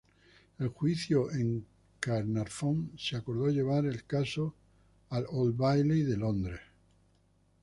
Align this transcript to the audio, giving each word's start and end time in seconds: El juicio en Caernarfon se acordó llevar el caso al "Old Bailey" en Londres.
El 0.57 0.69
juicio 0.69 1.29
en 1.29 1.63
Caernarfon 1.99 2.91
se 2.97 3.17
acordó 3.17 3.51
llevar 3.51 3.85
el 3.85 4.03
caso 4.05 4.55
al 5.11 5.27
"Old 5.29 5.55
Bailey" 5.55 6.01
en 6.11 6.19
Londres. 6.21 6.61